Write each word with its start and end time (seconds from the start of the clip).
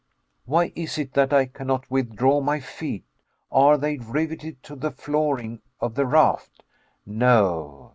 Why 0.45 0.73
is 0.75 0.97
it 0.97 1.13
that 1.13 1.31
I 1.31 1.45
cannot 1.45 1.91
withdraw 1.91 2.41
my 2.41 2.59
feet? 2.59 3.05
Are 3.51 3.77
they 3.77 3.99
riveted 3.99 4.63
to 4.63 4.75
the 4.75 4.89
flooring 4.89 5.61
of 5.79 5.93
the 5.93 6.07
raft? 6.07 6.63
No. 7.05 7.89